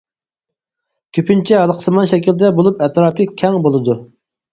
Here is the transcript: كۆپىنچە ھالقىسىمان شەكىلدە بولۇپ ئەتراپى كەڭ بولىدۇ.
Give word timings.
كۆپىنچە 1.17 1.59
ھالقىسىمان 1.63 2.07
شەكىلدە 2.13 2.49
بولۇپ 2.61 2.81
ئەتراپى 2.87 3.29
كەڭ 3.43 3.59
بولىدۇ. 3.67 3.97